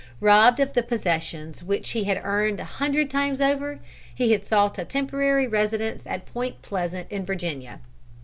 Robbed 0.19 0.59
of 0.59 0.73
the 0.73 0.81
possessions 0.81 1.61
which 1.61 1.89
he 1.91 2.05
had 2.05 2.19
earned 2.23 2.59
a 2.59 2.63
hundred 2.63 3.07
times 3.11 3.39
over, 3.39 3.77
he 4.15 4.31
had 4.31 4.43
sought 4.43 4.79
a 4.79 4.83
temporary 4.83 5.47
residence 5.47 6.01
at 6.07 6.25
Point 6.25 6.63
Pleasant, 6.63 7.05
in 7.11 7.23
Virginia. 7.23 7.81